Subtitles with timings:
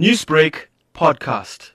[0.00, 0.54] Newsbreak
[0.94, 1.72] podcast.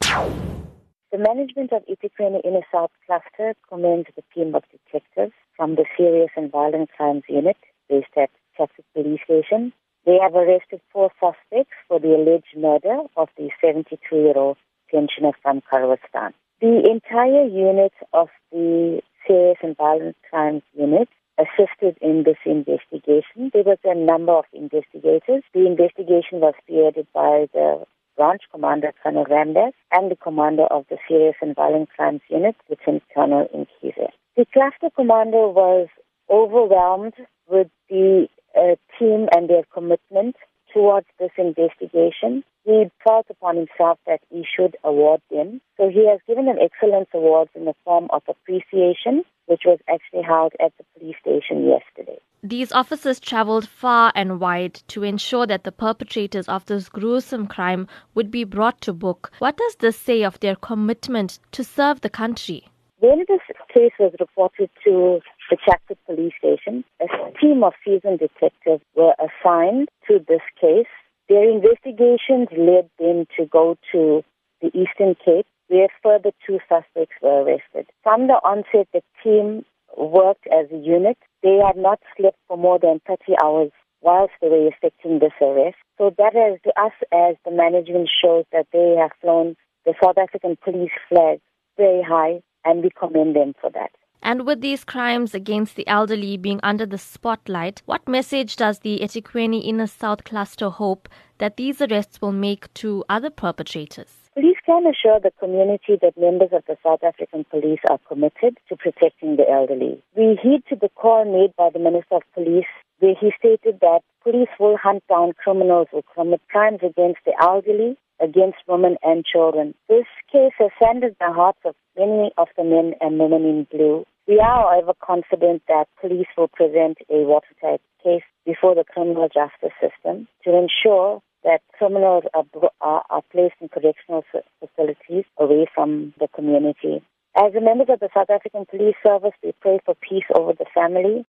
[1.12, 6.32] The management of eThekwini Inner South Cluster commends the team of detectives from the Serious
[6.36, 7.58] and Violent Crimes Unit
[7.88, 9.72] based at Chatsworth Police Station.
[10.08, 14.58] They have arrested four suspects for the alleged murder of the 72-year-old
[14.92, 16.34] pensioner from Kharwastan.
[16.62, 23.52] The entire unit of the Serious and Violent Crimes Unit assisted in this investigation.
[23.54, 25.44] There was a number of investigators.
[25.54, 27.86] The investigation was spearheaded by the
[28.16, 33.04] branch commander, Colonel Ramdas, and the commander of the Serious and Violent Crimes Unit, Lieutenant
[33.14, 34.10] Colonel Inkize.
[34.36, 35.88] The cluster commander was
[36.30, 37.14] overwhelmed
[37.48, 40.36] with the uh, team and their commitment
[40.74, 42.44] towards this investigation.
[42.66, 45.62] He felt upon himself that he should award them.
[45.78, 50.24] So he has given them excellence awards in the form of appreciation, which was actually
[50.24, 52.20] held at the police station yesterday.
[52.48, 57.88] These officers traveled far and wide to ensure that the perpetrators of this gruesome crime
[58.14, 59.32] would be brought to book.
[59.40, 62.68] What does this say of their commitment to serve the country?
[63.00, 63.42] When this
[63.74, 67.08] case was reported to the Chatsworth police station, a
[67.42, 70.86] team of seasoned detectives were assigned to this case.
[71.28, 74.24] Their investigations led them to go to
[74.62, 77.88] the Eastern Cape, where further two suspects were arrested.
[78.04, 79.66] From the onset, the team
[79.98, 84.50] worked as a unit they had not slept for more than 30 hours whilst they
[84.50, 85.78] were effecting this arrest.
[86.00, 90.18] So that is to us as the management shows that they have flown the South
[90.18, 91.40] African police flag
[91.78, 93.92] very high and we commend them for that.
[94.24, 99.00] And with these crimes against the elderly being under the spotlight, what message does the
[99.04, 101.08] eThekwini Inner South Cluster hope
[101.38, 104.25] that these arrests will make to other perpetrators?
[104.36, 108.76] Police can assure the community that members of the South African Police are committed to
[108.76, 110.04] protecting the elderly.
[110.14, 112.68] We heed to the call made by the Minister of Police
[113.00, 117.96] where he stated that police will hunt down criminals who commit crimes against the elderly,
[118.20, 119.74] against women and children.
[119.88, 124.04] This case has saddened the hearts of many of the men and women in blue.
[124.28, 129.76] We are, however, confident that police will present a watertight case before the criminal justice
[129.80, 132.44] system to ensure that criminals are,
[132.82, 134.26] are, are placed in correctional
[134.60, 137.02] facilities away from the community.
[137.38, 140.66] As a member of the South African Police Service, we pray for peace over the
[140.74, 141.24] family